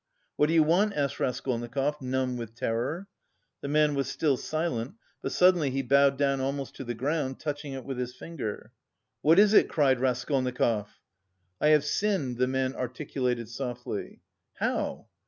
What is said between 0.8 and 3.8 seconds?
asked Raskolnikov, numb with terror. The